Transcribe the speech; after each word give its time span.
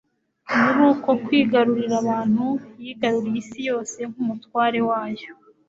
Muri 0.61 0.79
uko 0.91 1.09
kwigarurira 1.23 1.95
abantu, 2.03 2.45
yigaruriye 2.83 3.39
isi 3.43 3.59
yose 3.69 3.97
nk'umutware 4.09 4.79
wayo. 4.89 5.29